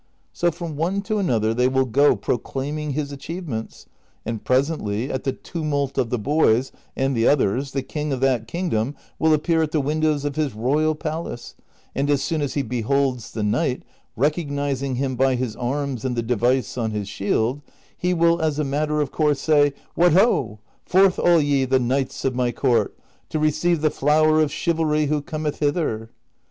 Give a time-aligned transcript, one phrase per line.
[0.01, 0.03] ^
[0.33, 3.85] So from one to another they will go proclaiming his achievements;
[4.25, 8.47] and presently at the tumult of the boys and the others the king of that
[8.47, 11.53] kingdom will appear at the windows of his royal palace,
[11.93, 13.83] and as soon as he beholds the knight,
[14.15, 17.61] recognizing him by his arms and the device on his shield,
[17.95, 20.57] he will as a matter of course say, * What ho!
[20.83, 22.97] Forth all ye, the knights of my court,
[23.29, 26.09] to receive the flower of chivalry who cometh hither!